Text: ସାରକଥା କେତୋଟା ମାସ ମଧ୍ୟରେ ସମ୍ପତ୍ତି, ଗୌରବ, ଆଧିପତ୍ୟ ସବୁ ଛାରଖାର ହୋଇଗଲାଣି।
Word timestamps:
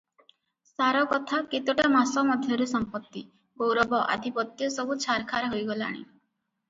ସାରକଥା 0.69 1.41
କେତୋଟା 1.51 1.85
ମାସ 1.97 2.23
ମଧ୍ୟରେ 2.29 2.67
ସମ୍ପତ୍ତି, 2.73 3.23
ଗୌରବ, 3.63 4.01
ଆଧିପତ୍ୟ 4.17 4.71
ସବୁ 4.79 4.99
ଛାରଖାର 5.05 5.53
ହୋଇଗଲାଣି। 5.53 6.05